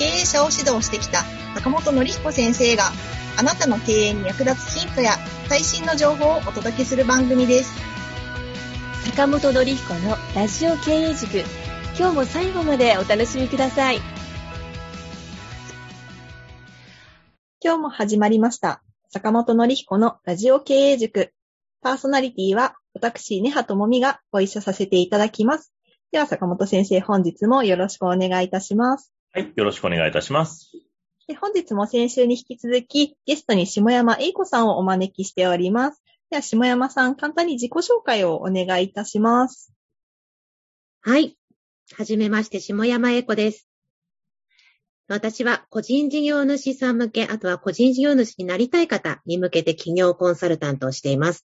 [0.00, 1.24] 経営者を指導してきた
[1.54, 2.84] 坂本典彦先生が
[3.38, 5.12] あなたの経営に役立つヒントや
[5.46, 7.72] 最新の情報をお届けする番組です
[9.04, 11.44] 坂本典彦のラジオ経営塾
[11.98, 13.98] 今日も最後までお楽しみください
[17.62, 18.82] 今日も始まりました。
[19.10, 21.34] 坂本のりひこのラジオ経営塾。
[21.82, 25.70] パーソナリティは私、根葉智美がご一緒させていただきます。
[26.10, 29.12] では、坂本先生、本日もよろしくお願いいたします。
[29.32, 30.72] はい、よろしくお願いいたします。
[31.28, 36.02] で本日も先週に引き続き、ゲストに下山英子さんをお招きしております。
[36.30, 39.72] では、下山さん、簡単に自己紹介をお願いいたします。
[41.02, 41.36] はい。
[41.96, 43.68] はじめまして、下山英子です。
[45.06, 51.46] 私は個人事業主さん向け、あとは個人事業主になりたい方に向けて企業コンサルタントをしています。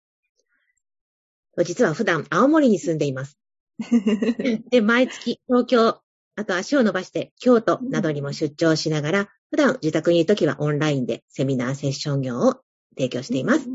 [1.63, 3.37] 実は普段青森に住んでいます。
[4.69, 6.01] で、毎月東京、
[6.39, 12.61] あと足を伸ばして京都などにも出張しながら、普段自宅にいるときはオンラインでセミナーセッション業を
[12.95, 13.67] 提供しています。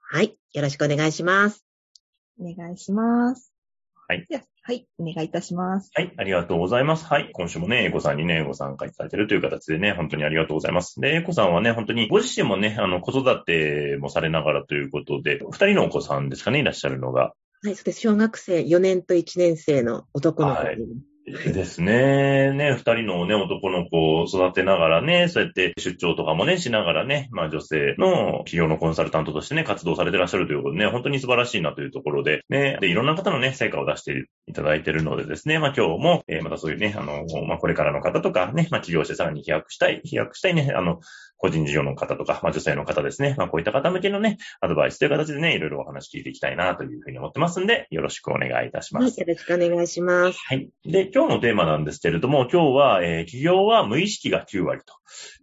[0.00, 0.34] はい。
[0.54, 1.62] よろしくお願いします。
[2.40, 3.52] お願いします。
[4.08, 4.26] はい。
[4.66, 5.90] はい、お願いいたします。
[5.92, 7.04] はい、ありがとうございます。
[7.04, 10.98] はい、今週もね、エコさんにね、ご参加いただいているという形でね、本当にありがとうございます。
[11.00, 17.34] で、エコさんはね、本当にご自身もね、あの、子育てもされながらということで、二人のお子さんですかね、いらっしゃるのが。
[17.62, 18.00] はい、そうです。
[18.00, 20.86] 小学生4年と1年生の男の子に
[21.26, 22.52] ですね。
[22.52, 41.00] ね、二人のね、男の子を育てながらね、そうやって出張とかもね、しながらね、まあ女性の企業のコンサルタントとしてね、活動されてらっしゃるということでね、本当に素晴らしいなというところで、ね、で、いろんな方のね、成果を出していただいているのでですね、まあ今日も、えー、またそういうね、あの、まあこれからの方とかね、まあ起業してさらに飛躍したい、飛躍したいね、あの、
[41.36, 43.34] 個人事業の方とか、まあ女性の方ですね。
[43.36, 49.04] まあこういった方向けのね、アドバイスという形でね、いろいろお話聞いていきたいなというふうに思ってますんで、よろしくお願いいたします。
[49.04, 50.38] はい、よろしくお願いします。
[50.46, 50.68] はい。
[50.84, 54.94] で、今日のテーマなんですけれども、今日は、えー、企業は無意識が9割と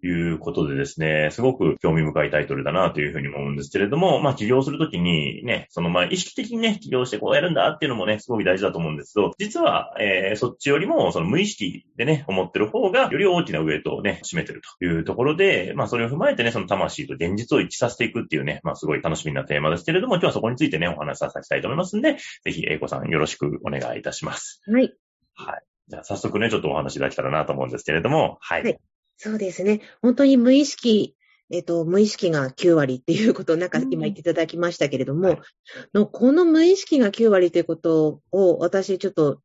[0.07, 24.61] いうことでですね、すごく興味深いタイトルだなというふうに思うんですけれども、まあ起業するときにね、そのまあ意識的にね、起業してこうやるんだっていうのもね、すごく大事だと思うんですけど、実は、えー、そっちよりも、その無意識でね、思ってる方が、より大きなウェイトをね、占めてるというところで、まあそれを踏まえてね、その魂と現実を一致させていくっていうね、まあすごい楽しみなテーマですけれども、今日はそこについてね、お話しさせたいと思いますんで、ぜひ、英子さんよろしくお願いいたします。
[24.67, 24.93] はい。
[25.33, 25.63] はい。
[25.87, 28.63] じゃあ早速ね、ちょっとお話いただけたらなと思うんですけれども、はい。
[28.63, 28.77] はい、
[29.17, 29.81] そうですね。
[30.03, 31.15] 本当に無意識、
[31.49, 35.37] えっ、と、無意識が9割っていうことをなんか今言っていただきましたけれども、うん
[35.95, 39.41] のこの無意識が9割ということを私ちょっと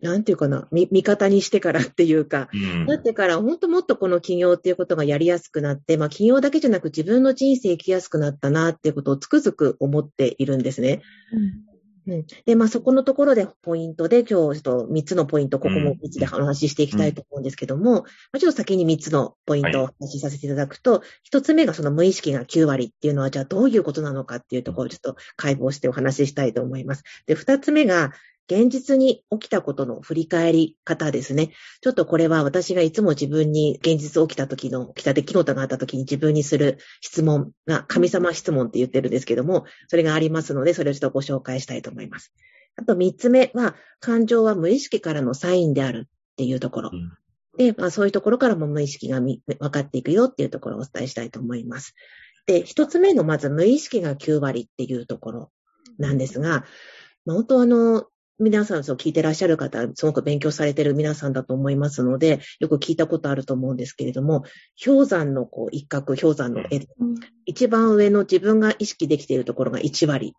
[0.00, 11.00] なんていうかな、味方にしてからっていうか、うん、だってから、本当もっとこの起業っていうことがやりやすくなって、まあ起業だけじゃなく自分の人生生きやすくなったなっていうことをつくづく思っているんですね。
[12.06, 18.02] うん、うん、で、まあそこのところでポイントで今日ちょっと3つのポイント、ここも3つで話ししていきたいと思うんですけども、うん、ま
[18.34, 21.02] あ、ちょっと先に3つのポイントをお話しさせていただくと、はい、
[21.36, 27.02] 1つ目がその無意識が9割っていうのはじゃあどういうことなのかっていうところをちょっと解剖してお話ししたいと思います。
[27.26, 28.12] で、2つ目が、
[28.48, 31.50] 現実に起きたことの振り返り方ですね。
[31.80, 42.32] ちょっとこれは私がいつも自分に現実起きた時の、起きた出来事があった時に自分にする質問が神様質問って言ってるんですけども、それがありますので、それをちょっとご紹介したいと思います。
[42.76, 46.90] あと三つ目は、感情は無意識からのサインであるっていうところ。
[46.92, 47.12] うん、
[47.58, 49.40] で、まあそういうところからも無意識が分
[49.70, 51.94] かっていくよっていうところをお伝えしたいと思います。
[52.46, 55.50] で、一つ目のまず無意識が9割っていうところ
[55.98, 56.64] なんですが、
[57.24, 58.06] まあ、本当あの、
[58.38, 64.44] 皆さんそう聞いてらっしゃる方、すごく勉強されてる皆さんだと思いますので、よく聞いたことあると思うんですけれども、
[64.84, 67.14] 氷山のこう一角、氷山の絵、うん、
[67.46, 70.34] 一番上の自分が意識できているところが1割。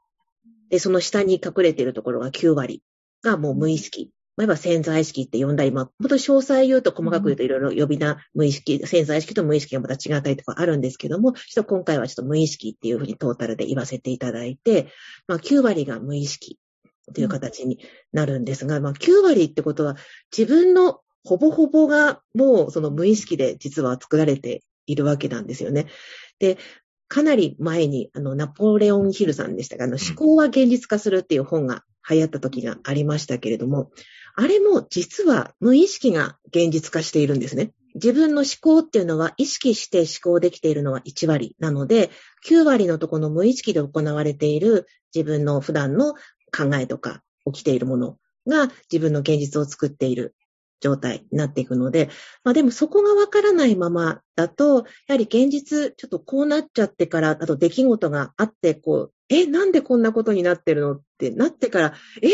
[0.69, 2.83] で、その下に隠れているところが9割
[3.23, 4.11] がもう無意識。
[4.35, 14.91] まあ、潜在意識って呼んだり、まあ、本当詳細言うと細かく言うといろいろ呼び名、無意識、潜在意識と無意識がまた違ったりとかあるんですけども、ちょっと今回はちょっと無意識っていうふうにトータルで言わせていただいて、
[15.27, 16.59] まあ、9割が無意識。
[17.13, 17.79] という形に
[18.11, 19.95] なるんですが、まあ、9割ってことは、
[20.35, 25.87] 自分のほぼほぼがもうその無意識で実は作られているわけなんですよね。
[26.39, 26.57] で、
[27.07, 33.91] かなり前に、あの、ナポレオンヒルさんでしたが、あの、思考は現実化するっていう本が流行った時がありましたけれども、
[34.35, 37.71] あれも実は無意識が現実化しているんですね。
[37.95, 42.11] 自分の思考っていうのは意識して思考できているのは1割なので、
[42.47, 46.13] 9割のところの無意識で行われている自分の普段の
[46.55, 48.17] 考えとか起きているもの
[48.47, 50.35] が自分の現実を作っている
[50.79, 52.09] 状態になっていくので、
[52.43, 60.93] まあでもそこがわからないままだと、やはり現実、ちょっとこうなっちゃってから、あと出来事があって、こう、え、なんでこんなことになってるの？
[60.93, 62.29] ってなってから、えー、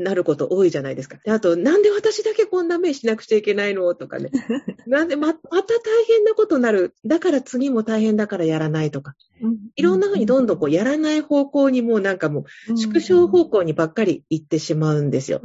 [0.00, 1.18] なること多いじゃないですか。
[1.24, 3.94] であと、なんで私だけこんな目しなくちゃいけないの？
[3.94, 4.30] とかね。
[4.86, 6.94] なんでま、また大変なことになる。
[7.04, 9.14] だから次も大変だからやらないとか。
[9.76, 15.40] いろんなふうにどんどんこうやらない方向にもうなんかもう縮小方向にばっかり行ってしまうんですよ。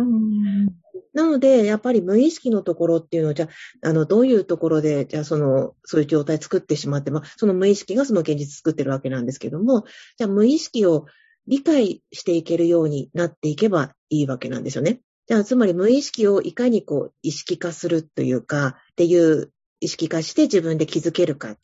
[1.14, 3.48] なので、やっぱり無意識のところっていうのは、じゃ
[3.84, 9.86] あ、あの、どういうところで、じゃあ、その、そういう状態作ってしまって、まあ、その無意識がその現実作ってるわけなんですけども、
[10.18, 11.06] じゃあ、無意識を
[11.48, 15.02] 理解していけるようになっていけばいいわけなんですよね。
[15.28, 21.58] じゃあ、つまり無意識をいかにこう、意識化するというか、っていう意識化して自分で気づけるかっ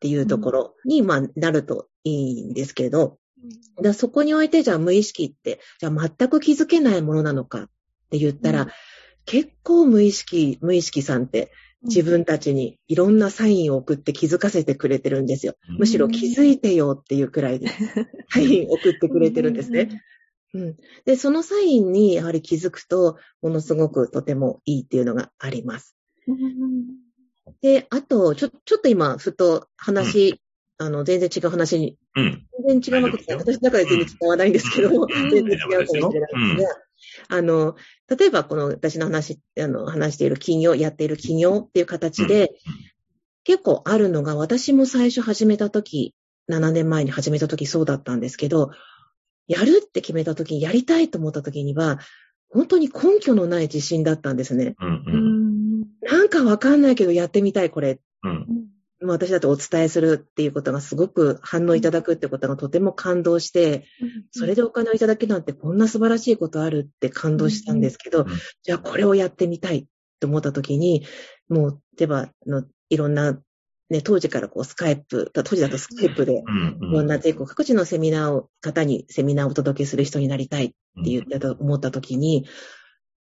[0.00, 3.18] ていうところに、まあ、なるといいんですけど、
[3.80, 7.68] だそこにおいて、じゃあ無意識って、じゃあ全く気づけないものなのかっ
[8.10, 8.68] て言ったら、うん、
[9.24, 11.52] 結構無意識、無意識さんって
[11.86, 15.54] 自分たちにいろんなサインを送って気づかせてくれてるんですよ。
[15.78, 17.68] むしろ気づいてよっていうくらいで、
[18.30, 20.02] サイン送ってくれてるんですね。
[20.54, 25.96] うん、で、そのサインにやはり気づくと、ものすごくとてもいいっていうのがあります。
[27.62, 30.40] で、あと、ちょ、ちょっと今、ふと話、
[30.78, 36.85] うん、あの、全然違う話に、うん、全然違うわけです私の中で全然違わないんですけども、全然違うかもしれないですが、
[37.28, 37.76] あの、
[38.08, 42.52] 例えばこの私の話、あの、話している企業、やっている企業っていう形で、
[43.44, 46.14] 結構あるのが、私も最初始めた時、
[46.50, 48.70] 7年前に始めた時そうだったんですけど、
[49.48, 51.98] やるって決めた時に、やりたいと思った時には、
[52.50, 54.74] 本当に根拠のない自信だったんですね。
[54.80, 58.00] うんうん、なんかわかんないけどやってみたい、これ。
[58.22, 58.46] うん、
[59.12, 63.86] 私だとお伝えするっていうことがすごく反応いただくってことがとても感動して、
[64.32, 68.26] それでお金をいただけなんてこんな素晴らしいことあるって感動したんですけど、
[68.62, 69.86] じゃあこれをやってみたい
[70.20, 71.06] と思った時に、
[71.48, 73.40] もう、例えばの、いろんな、
[73.88, 76.42] ね、当時からこうスカイプ、当時だとスカイプで、い
[76.80, 80.74] ろんな全国各地のセミナーを、方にセミナーをお届けする人になりたいって
[81.10, 82.46] 言ってた、思った時に、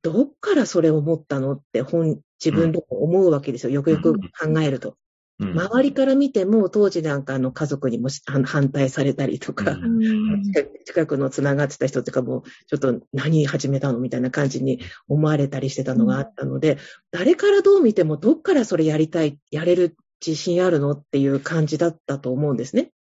[0.04, 3.72] どっからそれを思ったのって本、自分で思うわけですよ。
[3.72, 4.98] よくよく考えると。
[5.40, 8.10] 周りから見ても、当時なんかあの家族にも
[8.46, 10.44] 反対されたりとか、うん、
[10.86, 16.78] 近くの繋がってた人とかも、ちょっと何始めたのみたいな感じに思われたりしてたのがあったので、
[17.12, 19.96] 誰からどう見ても、どっからそれやりたい、やれる
[20.26, 22.92] 自信あるのっていう感じだったと思うんですね。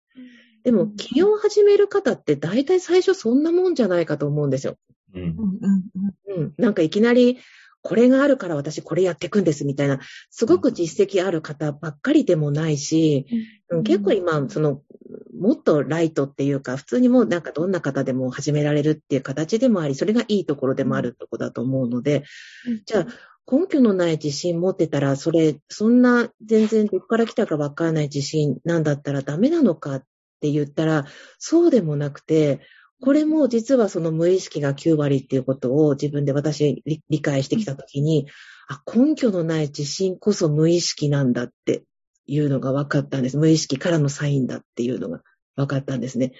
[0.63, 4.77] でも、起業を始める方って大体最初そんなもんじゃないかと思うんですよ。
[5.13, 5.35] うん。
[6.37, 6.53] うん。
[6.57, 7.37] なんかいきなり、
[7.83, 9.99] これがあるから私これやっていくんですみたいな、
[10.31, 13.27] すごく実績ある方ばっかりでもないし、
[13.69, 14.81] うん、結構今、その、
[15.37, 22.23] もっとライトっていうか、普通にもうなんかどんな方でも始められるっていう形でもあり、それがいいところでもあるところだと思うので、
[22.85, 23.07] じゃあ、
[23.51, 30.03] 根拠のない自信持ってたら、それ、そんな全然どこから来たかわからない自信なんだったらダメなのかっ
[30.39, 31.05] て言ったら、
[31.37, 32.61] そうでもなくて、
[33.03, 38.27] これも実はその無意識が9割っていうことを自分で私理解してきたときに、
[38.69, 41.83] あ、根拠のない自信こそ無意識なんだって
[42.27, 43.35] いうのが分かったんです。
[43.35, 45.19] 無意識からのサインだっていうのが
[45.57, 46.31] 分かったんですね。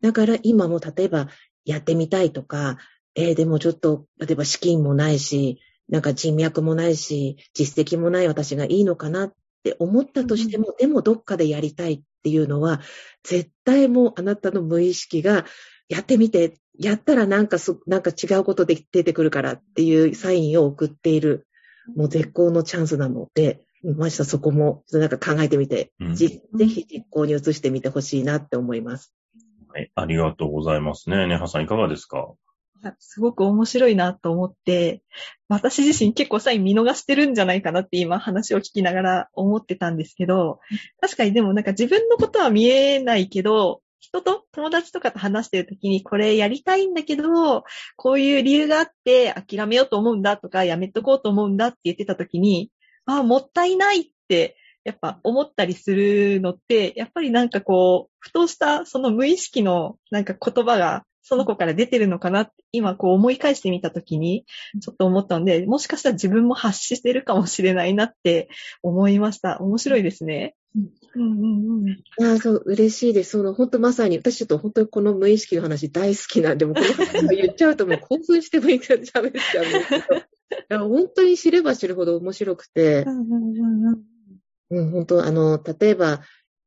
[0.00, 1.28] だから今も例えば
[1.64, 2.78] やってみたいとか、
[3.14, 9.32] えー、でもちょっと、例えば資金もないし、なんか人脈もないし、実績もない私がいいのかなっ
[9.62, 12.80] て思ったとしても、うん、でもどっかでやりたいっていうのは、
[13.22, 15.44] 絶対もうあなたの無意識が
[15.88, 21.46] やってみて、やったらなんかそ、なんか違うことで出てくるからっていうサインを送っている、
[21.96, 23.64] もう絶好のチャンスなので、
[23.96, 29.14] ましたそこも、なんか考えてみて、うん、ぜひ実行に移してみてほしいなって思います。
[29.68, 31.26] はい、ありがとうございますね。
[31.26, 32.32] ねはさんいかがですか？
[33.00, 35.02] すごく面白いなと思って、
[35.48, 40.60] 私自身結構サイン見逃してるんじゃないかなって今話を聞きながら思ってたんですけど、
[41.00, 47.64] 確かにでもなんか自分のことは見えないけど、人と、友達とかと話してるときに、これやりたいんだけど、
[47.96, 52.70] こういう理由があって諦めようと思うんだとか、やめとこうと思うんだって言ってたときに、
[53.06, 64.46] ああ、もったいないって、やっぱ思ったりするのって、やっぱりなんかこう、ふとしたその無意識のなんか言葉がその子から出てるのかなって、今こう思い返してみたときに、
[64.80, 68.48] ちょっと思ったので、もしかしたら自分も発してるかもしれないなって
[68.82, 69.60] 思いました。
[69.60, 70.54] 面白いですね。
[70.74, 71.84] うんうん
[72.20, 73.30] うん、あそう、嬉しいです。
[73.30, 79.88] その、本当まさに、私ちょっと本当にこの無意識の話大好きなんで、もこの話言っちゃうともう興奮してもいいから喋っちゃうんです
[80.68, 80.88] けど。
[80.88, 83.04] 本当に知れば知るほど面白くて、
[84.70, 86.20] うん、本当、あの、例えば、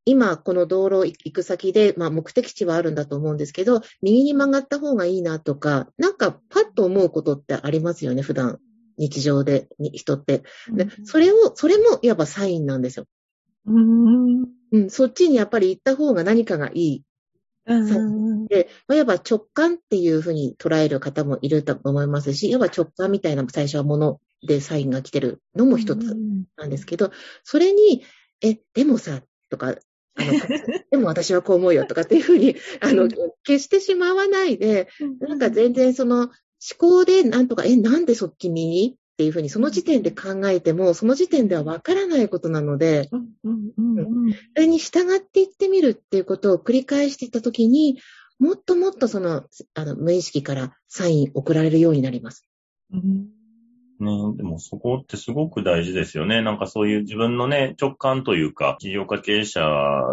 [0.05, 8.59] 今、この道路行く先で、まあ、目的地はあるんだと思うんですけど、右に曲がった方がいいなとか、なんか、パッと思うことってありますよね、普段、
[8.97, 10.43] 日常で、人って。
[10.73, 13.05] で、それを、それも、いわばサインなんですよ。
[13.65, 14.41] うん、
[14.71, 17.03] うん、そっちにやっぱり行った方が何かがいい。
[17.65, 26.17] うん、で、いわば直感っていうふうに捉える方もいると思いますし、いわば直感みたいな最初はものでサインが来てるのも一つ
[26.57, 27.11] なんですけど、
[27.43, 28.03] それに、
[28.41, 29.75] え、でもさ、とか、
[30.15, 30.31] あの、
[30.89, 33.07] でも私はこう思うよとかっていうふうに、あの、
[33.45, 34.87] 消してしまわないで、
[35.19, 36.31] なんか全然その思
[36.77, 47.99] 考でなんとか、え、なんでそっち右っていうふうに、その時点で考えても、その時点ではわからないことなので、それに従っていってみるっていうことを繰り返していったときに、
[48.39, 49.43] もっともっとその、
[49.75, 52.47] あの、無意識からサイン送られるようになります。
[52.93, 53.40] うん
[54.03, 56.41] ね、でもそこってすごく大事ですよね。
[56.41, 59.61] なんかそういう自分のね、直感というか、企業家経営者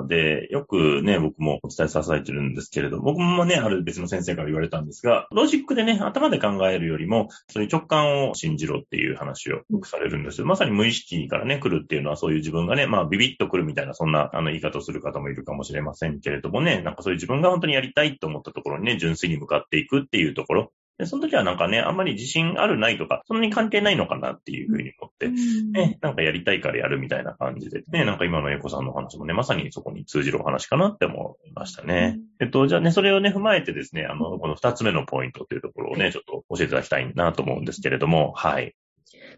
[0.07, 10.47] でよくね、僕もお伝えさせてるんですけれど、僕もね、ある別の先生から言われたんですが、ロジックでね、頭で考えるよりも、そういう直感を信じろっていう話をよくされるんですよ。
[10.47, 32.19] まさに無意識からね、来るっていうのはそういう自分がね、まあビビッと来るみたいな、そんなあの言い方をする方もいるかもしれませんけれどもね、なんかそういう自分が本当にやりたいと思ったところにね、純粋に向かっていくっていうところ、で、その時はなんかね、あんまり自信あるないとか、そんなに関係ないのかなっていうふうに思って、ね、なんかやりたいからやるみたいな感じで、ね、なんか今のエコさんの話もね、まさにそこに通じるお話かなって思いましたね。
[32.41, 38.75] えっと、じゃあね、それをね、踏まえてですね、あの、この二つ目のポイントっていうところをね、ちょっと教えていただきたいなと思うんですけれども、はい。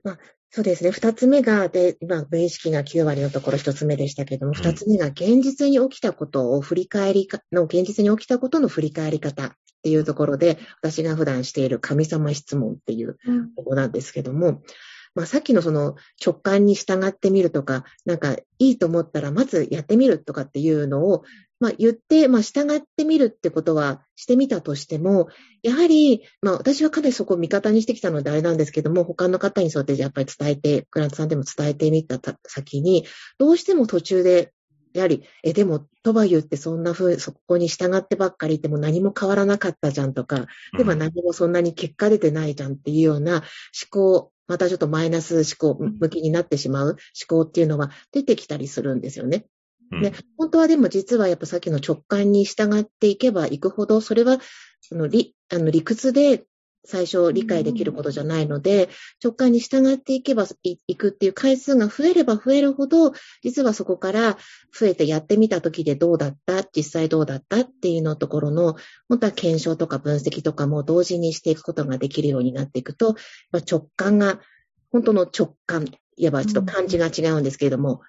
[0.02, 0.90] まあ、そうですね。
[0.90, 13.16] 二つ目が、で、今、無意識が9割のところ一つ目でしたけども、二、つ目が現実に起きたことを振り返りか、の現実に起きたことの振り返り方っていうところで、私が普段している神様質問っていう
[13.56, 14.62] ところなんですけども、うん、
[15.14, 21.24] まあ、さっきのその直感に従ってみるとか、なんかいいと思ったらまずやってみるとかっていうのを、
[21.60, 25.28] まあ、言って、まあ、従ってみるってことはしてみたとしても、
[25.62, 33.06] やはり、まあ、私はかなりそこを味方にしてきたのであれなんですけども、他の方にそうやってやっぱり伝えて、クラントさんでも伝えてみた先に、
[33.38, 34.52] どうしても途中で
[34.92, 43.42] やはり、え、でも、とは言ってそんな風、そこに従ってばっかりいても何も変わらなかったじゃんとか、でも何もそんなに結果出てないじゃんっていうような思
[43.90, 46.96] 考、またちょっとマイナス思考、向きになってしまう思
[47.28, 49.46] 考っていうのは出てきたりするんですよね。
[49.90, 54.38] で、本当はでも実はやっぱさっきの直感に従っていけばいくほど、それは、
[54.80, 56.44] その理、あの理屈で
[56.84, 58.88] 最初理解できることじゃないので、
[59.22, 64.38] 直感に従っていけばいくっていう回数が増えれば増えるほど、実はそこから
[64.78, 66.64] 増えてやってみた時でどうだった？
[66.74, 67.60] 実際どうだった？
[67.60, 68.76] っていうのところの、
[69.08, 73.14] 本当は検証とか分析とかも同時にしていくことができるようになっていくと、
[73.70, 74.40] 直感が、
[74.90, 78.00] 本当の直感、いわばちょっと漢字が違うんですけれども、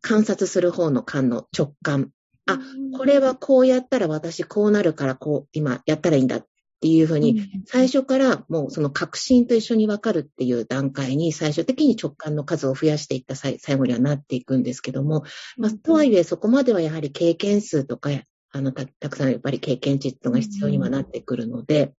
[0.00, 2.10] 観察する方の感の直感。
[2.46, 2.58] あ、
[2.96, 6.46] これはこうやったら私こうなるからこう今やったらいいんだっ
[6.80, 15.24] ていうふうに、最初からもうその確信と一緒にわかるっていう段階に最終的に直感の数を増やしていった最後にはなっていくんですけども、
[15.56, 18.10] まあ、とはいえそこまではやはり経験数とか、
[18.50, 21.94] あのた、たくさんやっぱり経験値が必要にはなってくるので、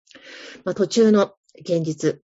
[0.65, 2.21] まあ、途中の現実、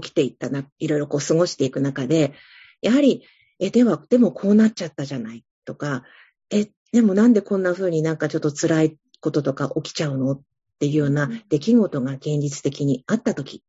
[0.00, 2.32] 起きていったな、いろいろこう過ごしていく中で、
[2.80, 3.24] やはり、
[3.58, 6.04] え、では、でもこうなっちゃったじゃないとか、
[6.50, 10.42] え、でもなんでこんな風になんかちょっと辛いこととか起きちゃうのっ
[10.82, 13.62] ていうような出来事が現実的にあったとき、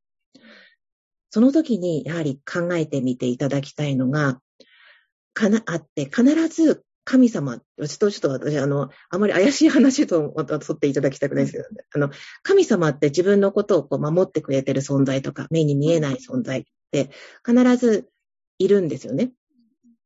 [1.30, 4.40] その時にやはり考えてみていただきたいのが、
[5.36, 12.10] かな、あって、必ず神様、私とちょっと私、あの、あまり怪しい話と取っていただきたくないですけど、ね、あの、
[12.42, 17.12] 神様って自分のことをこう守ってくれてる存在とか、目に見えない存在って
[17.46, 18.10] 必ず
[18.58, 19.34] いるんですよね。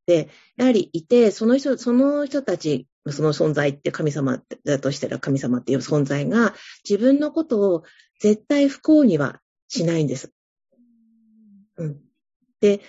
[0.04, 6.54] で、やはりいて、その人、その人たちその存在って神様だとしたら神様っていう存在が
[6.88, 7.82] 自分のことを
[8.20, 10.32] 絶対不幸にはしないんです。
[11.76, 11.96] うん。
[12.60, 12.80] で、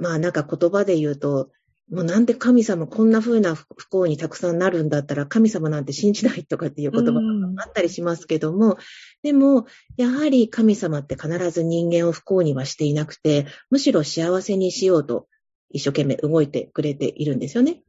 [0.00, 1.50] まあなんか言葉で言うと、
[1.90, 7.20] もうなんで神様こんな風な不幸にたくさんなるんだったら神様なんて信じないとかっていう言葉が
[7.64, 8.76] あったりしますけども、
[9.22, 15.28] でも、やはり神様って必ず人間を不幸にはしていなくて、むしろ幸せにしようと
[15.70, 17.82] 一生懸命動いてくれているんですよね。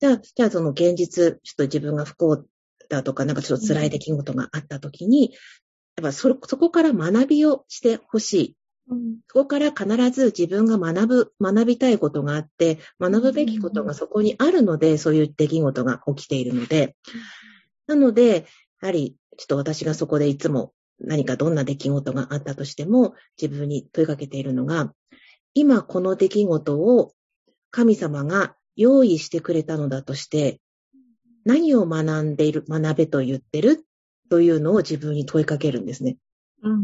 [0.00, 2.44] じゃあ、じゃあその現実、ちょっと自分が不幸
[2.88, 5.32] だとか、なんかちょっと辛い出来事があったときに、
[5.96, 8.56] やっぱそ、そこから学びをしてほしい。
[9.28, 16.96] そこから必ず自分が学ぶ、学びたいことがあって、学ぶべきことがそこにあるので、そういう出来事が起きているので、
[17.86, 18.46] なので、
[18.82, 24.92] やはり、ちょっと私がそこでいつも何かどんな出来事があったとしても、自分に問いかけているのが、
[25.54, 27.14] 今この出来事を
[27.70, 30.60] 神様が用意してくれたのだとして、
[31.44, 33.84] 何を学んでいる、学べと言ってる
[34.30, 36.16] というのを自分に問いかけるんですね。
[36.62, 36.80] うんうん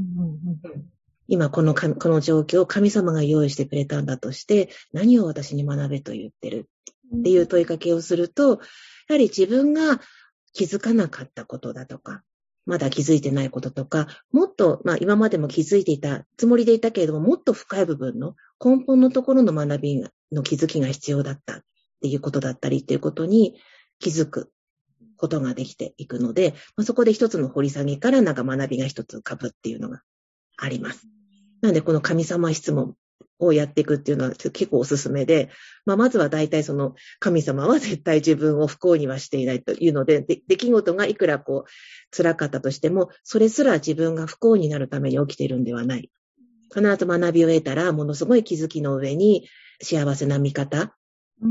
[1.33, 6.69] 今このかこの状況を神様が用意してくれたんだとして、何を私に学べと言ってる
[7.13, 7.21] うん。
[7.21, 8.57] っていう問いかけをすると、や
[9.11, 10.01] はり自分が
[10.53, 12.25] 気づかなかったことだとか、
[12.67, 21.63] まだ気づいてないこととか、もっと、まあ今までも気づいていたつもりでいたけれども、もっと深い部分の根本のところの学びの気づきが必要だった
[22.01, 23.61] っていうことだったりっていうことに
[23.99, 24.51] 気づく
[25.19, 30.01] ことができていくので、まあ、そこで一つの掘り下げからなんか学びが一つ浮かぶっていうのが
[30.57, 31.07] あります。
[31.61, 32.95] なのでこの神様質問
[33.39, 35.51] をやっていくっていうのは結構おすすめで、
[35.85, 46.11] まあ、まずは大体その神様は絶対自分を不幸にはしていないというので、で出来事がいくらこう辛かったとしても、それすら自分が不幸になるために起きているんではない。
[46.75, 49.49] 必ず学びを得たら、ものすごい気づきの上に
[49.83, 50.95] 幸せな見方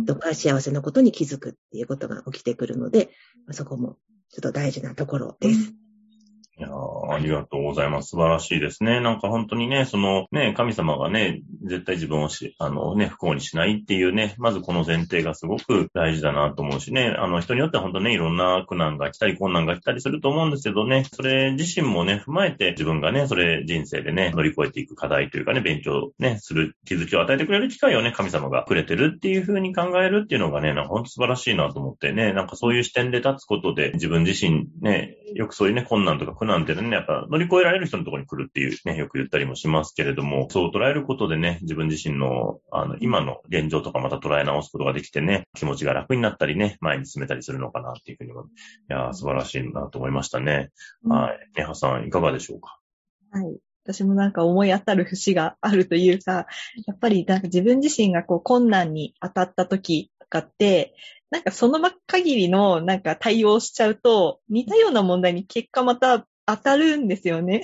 [0.05, 3.10] とか幸せなことに気づくっていうことが起きてくるので、
[3.46, 3.98] まあそこも
[4.29, 5.78] ちょっと大事なところです。
[6.60, 6.68] いや
[7.10, 8.10] ありがとうございます。
[8.10, 9.00] 素晴らしいですね。
[9.00, 48.46] なんか本当にね、そのね、神様がね、絶対自分をし、あのね、不幸にしないっていうね、まずこの前提がすごく大事だなと思うしね、あの人によっては本当ね、いろんな苦難が来たり困難が来たりすると思うんですけどね、それ自身もね、踏まえて自分がね、それ人生でね、乗り越えていく課題というかね、勉強ね、する気づきを与えてくれる機会をね、神様がくれてるっていう風に考えるっていうのがね、なんか本当素晴らしいなと思ってね、なんかそういう視点で立つことで自分自身ね、よくそういうね、困難とか苦難ってね、やっぱ乗り越えられる人のところに来るっていうね、よく言ったりもしますけれども、そう捉えることでね、自分自身の、あの、今の現状とかまた捉え直すことができてね、気持ちが楽になったりね、前に進めたりするのかなっていうふうにも、い
[48.88, 50.72] やー素晴らしいなと思いましたね。
[51.08, 51.39] はい。
[51.58, 52.79] ねはさん、いかがでしょうか？
[53.32, 53.58] はい。
[53.86, 56.46] 私もなんか思い当たる節があるというか、
[56.86, 60.94] やっぱりなんか自分自身がこう困難に当たった時とかって、
[61.32, 67.64] なんかそのま限りのなんか対応しちゃうと、似たような問題に結果また当たるんですよね。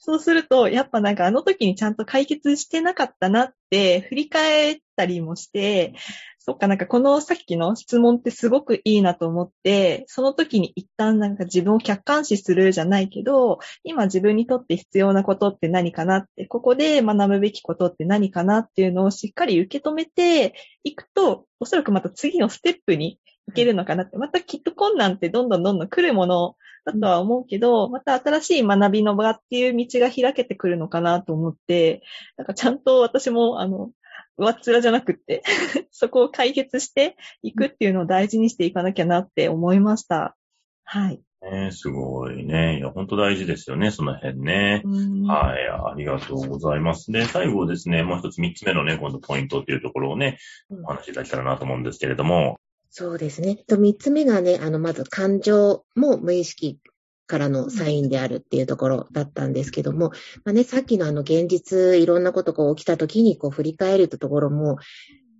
[0.00, 5.94] そうすると、やっぱなんかあの時にちゃんと解決してなかったなって振り返ったりもして、
[6.38, 32.02] そっかなんかこのさっきの質問ってすごくいいなと思って、その時に一旦なんか自分を客観視するじゃないけど、今自分にとって必要なことって何かなって、ここで学ぶべきことって何かなっていうのをしっかり受け止めていくと、おそらくまた次のステップに行けるのかなって、またきっと困難ってどんどんどんどん来るものだとは思うけど、また新しい学びの場っていう道が開けてくるのかなと思って、
[32.36, 33.90] なんかちゃんと私も、あの、
[34.38, 35.42] 上っ面じゃなくって、
[35.90, 40.36] そこを解決していくっていうのを大事にしていかなきゃなって思いました。
[40.84, 41.20] はい。
[41.42, 42.78] ねすごいね。
[42.78, 44.82] いや、本当大事ですよね、その辺ね。
[45.26, 47.10] はい、ありがとうございます。
[47.10, 50.38] で、最後ですね、もう一つ三つ目のね、今度ポイントっていうところをね、
[50.70, 52.58] お話しいただけたらなと思うんですけれども、
[52.94, 53.56] そうですね。
[53.56, 56.78] と、三つ目がね、あの、まず感情も無意識
[57.26, 60.10] からのサインであるっていうところだったんですけども、
[60.44, 64.76] まあね、さっきのあの、現実、いろんなことが起きた時にこう振り返るってところも、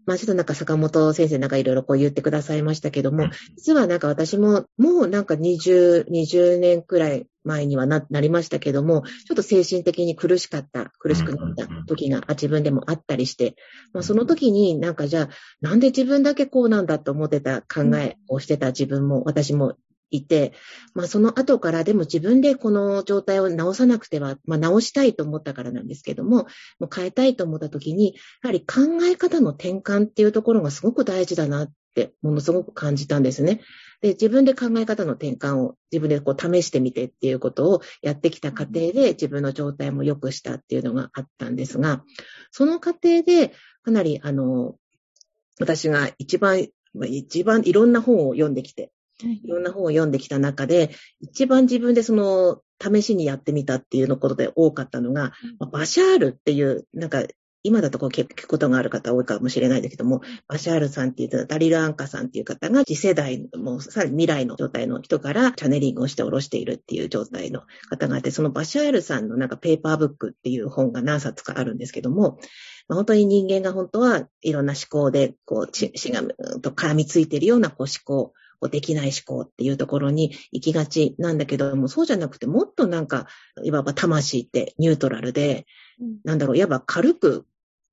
[0.06, 13.56] まあちょっとなんか坂本先生なんかいろいろこう言ってくださいましたけども、実はなんか私ももうなんか20、20年くらい前にはな、なりましたけども、ちょっと精神的に苦しかった、苦しくなった時が自分でもあったりして、
[13.92, 15.28] まあその時になんかじゃあ、
[15.60, 19.76] なんで自分だけこうなんだと思ってた考えをしてた自分も、私も
[20.12, 20.52] いて、
[20.94, 26.46] まあその後からでも自分でこの状態を直さなくては、まあ直したいと思ったからなんですけども、
[26.78, 33.60] もう変えたいと思った時に、やはり考え方の転換っていうところがすごく大事だなって、ものすごく感じたんですね。
[34.00, 42.02] で、自分で考え方の転換を自分でこう試してみてっていうことをやってきた過程で自分の状態も良くしたっていうのがあったんですが、
[42.50, 43.52] その過程で
[43.84, 44.76] かなりあの、
[45.60, 46.68] 私が一番、
[47.06, 48.90] 一番いろんな本を読んできて、
[49.26, 57.24] いろんな本を読んできた中で、一番自分でその、試しにやってみたっていうのことで多かったのが、うん、バシャールっていう、なんか、
[57.64, 72.38] 今だとこう聞くことがある方多いかもしれないですけども、バシャールさんっていうダリル・アンカさんっていう方が次世代、もうさらに未来の状態の人からチャネリングをして下ろしているっていう状態の方があって、そのバシャールさんのなんかペーパーブックっていう本が何冊かあるんですけども、
[72.88, 76.22] まあ、本当に人間が本当はいろんな思考で、こう、しが
[76.60, 78.32] と絡みついているようなこう思考、
[78.68, 83.26] できない思考っていうところに行きがちなんだけども、そうじゃなくてもっとなんか、
[83.62, 85.66] いわば魂ってニュートラルで、
[86.00, 87.46] うん、なんだろう、いわば軽く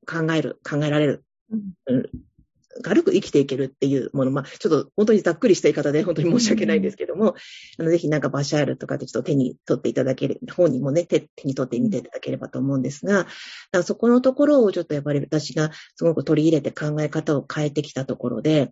[0.07, 2.09] 考える、考えられる、うん、
[2.81, 7.35] 軽く生きていけるっていうもの、まあ、ちょっと本当にざっくりした言い方で本当に申し訳ないんですけども、
[7.77, 13.27] あのぜひなんかバシャールとかでちょっと手に取っていただける、本にもね手、手に取ってみていただければと思うんですが、
[13.71, 18.71] だそこのところをちょっとやっぱり私がすごく取り入れて考え方を変えてきたところで、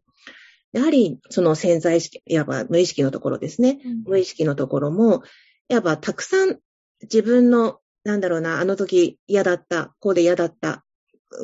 [0.74, 3.80] やはりその潜在意識、いわば無意識のところですね。
[3.84, 5.24] うん、無意識のところも、
[5.70, 6.60] いわばたくさん
[7.04, 10.84] 自分の、なんだろうな、あの時嫌だった、こうで嫌だった、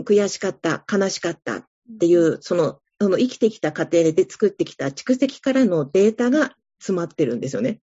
[0.06, 1.66] 悔しかった、悲しかったっ
[2.00, 7.82] ていう、その、その生きてきた過程で作ってきた蓄積からのデータが詰まってるんですよね。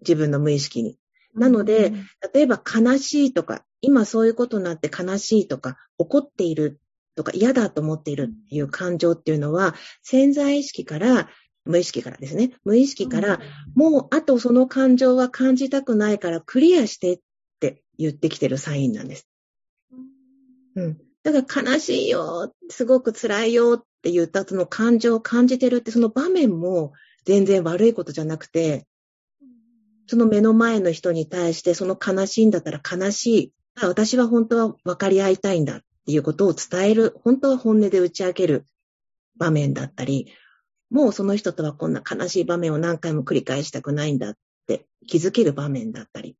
[0.00, 0.98] 自分の無意識に。
[1.34, 1.92] なので、
[2.32, 6.80] 例えば悲しいとか、今そういうことになって悲しいとか、怒っている
[7.14, 11.28] とか嫌だと思っているっていう感情っていうのは、潜在意識から、
[11.64, 12.52] 無意識からですね。
[12.64, 13.40] 無意識から、
[13.74, 17.20] もうあとその感情は感じたくないからクリアしてっ
[17.60, 19.28] て言ってきてるサインなんです。
[20.76, 20.98] うん。
[21.22, 26.92] だから悲しいよ、すごく辛いよって言ったその感情を感じてるってその場面も
[27.24, 28.86] 全然悪いことじゃなくて、
[30.06, 33.52] その目の前の人に対してその悲しいんだったら悲しい。
[33.80, 38.66] 私は本当は分かり合いたいんだっていうことを伝える、本当は本音で打ち明ける
[39.36, 40.32] 場面だったり、
[40.90, 44.34] もうその人とはこんな悲しい場面を何回も繰り返したくないんだっ
[44.66, 46.36] て気づける場面だったり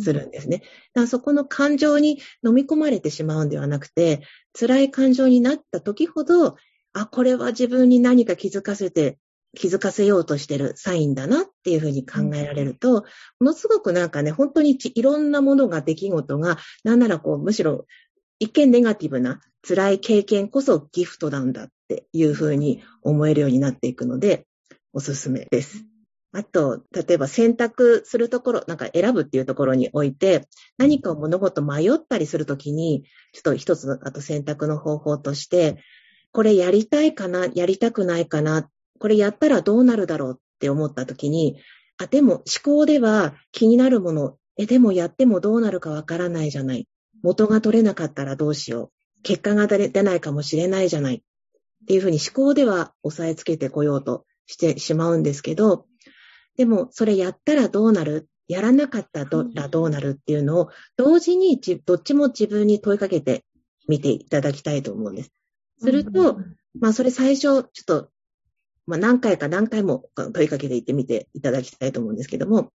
[0.00, 0.58] するんですね。
[0.58, 0.70] だか
[1.02, 4.22] らそこの感情に飲み込まれてしまうんではなくて、
[4.58, 6.56] 辛い感情になった時ほど、
[6.92, 9.18] あ、これは自分に何か気づかせて、
[9.56, 13.02] 気づかせようとしてるサインだなっていうふうに考えられると、
[13.40, 17.86] ものすごくなんかね、本当にいろんなものが、出来事が、なんならこう、むしろ
[18.40, 24.46] 一見ネガティブな辛い経験こそギフトなんだっていうふうに思えるようになっていくので、
[24.94, 25.84] おすすめです。
[26.32, 30.48] あと、例えば選択するところ、なんか選ぶっていうところにおいて、
[30.78, 35.82] 何かを物事迷ったりするときに、ちょっと一つの、あと選択の方法として、
[36.32, 41.60] これやりたいかな、やりたくないかな、これやったらどうなるだろうって思ったときに、
[41.98, 46.86] あ、でも思考では気になるもの、え、でもやってもどうなるかわからないじゃない。
[47.22, 49.22] 元が取れなかったらどうしよう。
[49.22, 51.16] 結果が出ないかもしれないじゃない。
[51.16, 51.20] っ
[51.86, 55.86] ていうふうに思考では押さえつけてこようとしてしまうんですけど、
[56.56, 58.28] でもそれやったらどうなる？
[58.48, 63.44] やらなかったらどうなるっていうのを同時にどっちも自分に問いかけて
[63.86, 65.32] みていただきたいと思うんです。
[65.78, 66.38] すると、
[66.80, 68.10] まあそれ最初ちょっと、
[68.86, 72.72] まあ何回か何回も問いかけていってみていただきたいと思うんですけども、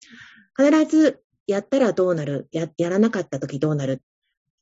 [0.56, 2.48] 必ずやったらどうなる？
[2.52, 4.04] や、やらなかった時どうなる？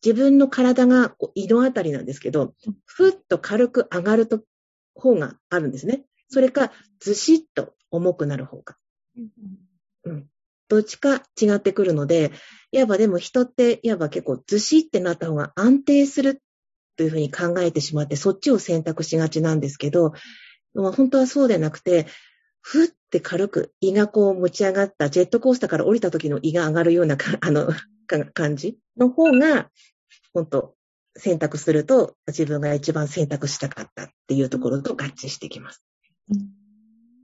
[0.04, 2.54] 自分の体が胃のあたりなんですけど、
[2.86, 4.42] ふっと軽く上がると
[4.96, 6.04] 方があるんですね。
[6.30, 8.78] それか、ずしっと重くなる方が。
[10.06, 10.28] うん。
[10.70, 12.32] どっちか違ってくるので、
[12.72, 16.42] いわばでも人って、いわば結構ずしってなった方が安定する
[16.96, 20.14] というふうに考えてしまって、そっちを選択しがちなんですけど、
[20.74, 22.08] 本当はそうでなくて、
[22.62, 27.70] ふって軽く胃がこう持ち上がったジェットコースターから降りた時の胃が上がるような あの
[28.34, 28.78] 感じ？
[28.98, 29.70] の方が、
[30.34, 30.76] 本当
[31.18, 35.84] 選択すると自分が一番選択したかったっていうところと合致してきます。
[36.30, 36.61] うん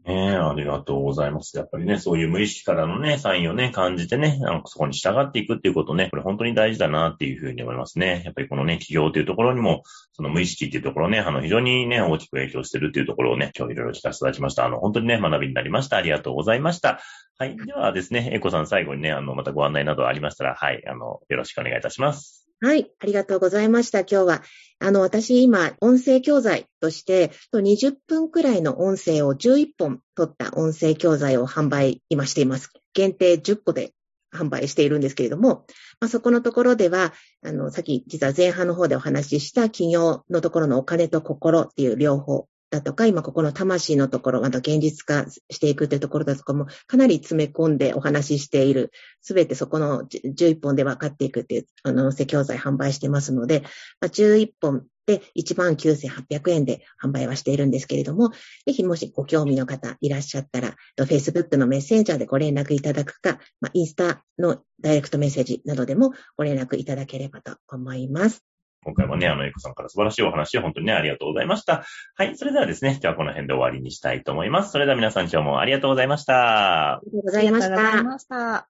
[0.07, 1.57] ねえ、ありがとうございます。
[1.57, 8.21] やっぱりね、そういう無意識からのね、サインをね、感じてね、なんかそこに従っていくっていうことね、これ本当に大事だなっていうふうに思いますね。
[8.23, 14.65] やっぱりこのね、企業というところにも、その無意識っていうところね、あの、非常にね、大きく影響してるっていうところをね、今日いろいろ聞かせていただきました。
[14.65, 15.97] あの、本当にね、学びになりました。
[15.97, 17.01] ありがとうございました。
[17.37, 17.57] はい。
[17.57, 22.46] ではですね、エコさん最後にね、あの、またご案内などありましたら、はい、あの、よろしくお願いいたします。
[22.59, 23.99] はい、ありがとうございました。
[23.99, 24.43] 今日は、
[24.79, 32.71] あの、私今、音声教材として、20分くらいの音声を11本取った音声教材を販売今しています。
[32.95, 33.93] 限定10個で
[34.33, 35.67] 販売しているんですけれども、
[35.99, 37.13] まあ、そこのところでは、
[37.45, 53.61] あの、さっき実は前半の方でお話しした企業のところのお金と心っていう両方だとか、今ここの魂のところ、また現実化していくというところだとかも、かなり詰め込んでお話ししている、すべてそこの11本で分かっていくっていう、あの、教材販売してますので、
[54.01, 58.31] まあ、11本で19,800円で販売はしているんですけれども、
[58.65, 68.46] ぜひもしご興味の方いらっしゃったら、Facebook のメッセンジャーでご連絡いただくか、まあ、インスタのダイレクトメッセージなどでもご連絡いただければと思います。
[68.87, 71.83] 今回もね、あの、エコさんから素晴らしいお話を本当にね、ありがとうございました。
[72.15, 72.37] はい。
[72.37, 74.71] それではですね、今日はこの辺で終わりにしたいと思います。
[74.71, 76.93] それでは皆さん今日もありがとうございました。
[76.93, 77.67] ありがとうございました。
[77.67, 78.67] ありがとうございました。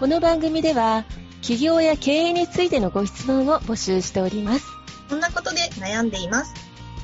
[0.00, 1.04] この番組では、
[1.42, 4.66] 企業や経営についてのご質問を募集しております。
[5.08, 6.52] こんなことで悩んでいます。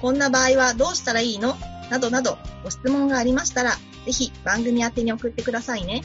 [0.00, 1.54] こんな場合はどうしたらいいの？
[1.90, 3.72] などなど、ご質問がありましたら、
[4.06, 6.02] ぜひ番組宛てに送ってくださいね。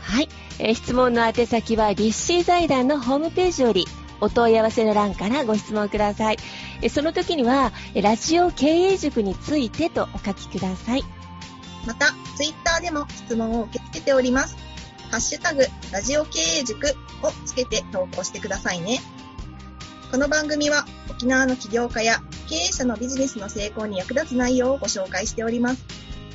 [0.00, 0.28] はい、
[0.58, 3.86] えー質問の宛先は立志財団のホームページより
[4.20, 6.38] お問い合わせの欄からご質問ください。
[6.82, 11.04] えーその時には、えーラジオ経営塾についてとお書きください。
[11.86, 14.56] また、ツイッターでも質問を受け付けております。
[15.10, 16.88] ハッシュタグ、ラジオ経営塾
[17.22, 19.00] をつけて投稿してくださいね。
[20.10, 26.05] この番組は、沖縄の起業家や経営者のビジネスの成功に役立つ内容をご紹介しております。